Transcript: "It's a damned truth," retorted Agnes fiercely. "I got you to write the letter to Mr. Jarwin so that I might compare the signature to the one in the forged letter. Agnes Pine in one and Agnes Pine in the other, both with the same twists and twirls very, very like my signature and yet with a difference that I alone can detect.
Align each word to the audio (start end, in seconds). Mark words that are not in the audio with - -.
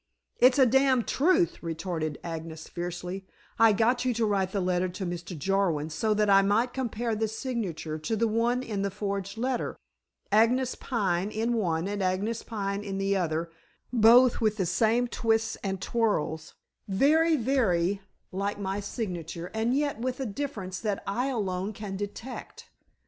"It's 0.39 0.57
a 0.57 0.65
damned 0.65 1.07
truth," 1.07 1.61
retorted 1.61 2.17
Agnes 2.23 2.67
fiercely. 2.67 3.27
"I 3.59 3.71
got 3.71 4.03
you 4.03 4.15
to 4.15 4.25
write 4.25 4.51
the 4.51 4.59
letter 4.59 4.89
to 4.89 5.05
Mr. 5.05 5.37
Jarwin 5.37 5.91
so 5.91 6.15
that 6.15 6.27
I 6.27 6.41
might 6.41 6.73
compare 6.73 7.13
the 7.13 7.27
signature 7.27 7.99
to 7.99 8.15
the 8.15 8.27
one 8.27 8.63
in 8.63 8.81
the 8.81 8.89
forged 8.89 9.37
letter. 9.37 9.77
Agnes 10.31 10.73
Pine 10.73 11.29
in 11.29 11.53
one 11.53 11.87
and 11.87 12.01
Agnes 12.01 12.41
Pine 12.41 12.83
in 12.83 12.97
the 12.97 13.15
other, 13.15 13.51
both 13.93 14.41
with 14.41 14.57
the 14.57 14.65
same 14.65 15.07
twists 15.07 15.55
and 15.57 15.79
twirls 15.79 16.55
very, 16.87 17.35
very 17.35 18.01
like 18.31 18.57
my 18.57 18.79
signature 18.79 19.51
and 19.53 19.77
yet 19.77 19.99
with 19.99 20.19
a 20.19 20.25
difference 20.25 20.79
that 20.79 21.03
I 21.05 21.27
alone 21.27 21.73
can 21.73 21.95
detect. 21.95 22.71